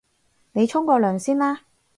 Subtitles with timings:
[0.53, 1.61] 你沖個涼先啦